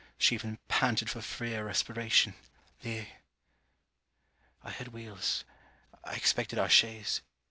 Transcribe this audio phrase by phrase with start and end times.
[0.17, 2.33] She even panted for freer respiration.
[2.81, 3.05] The
[4.63, 5.43] I heard wheels.
[6.03, 7.21] I expected our chaise.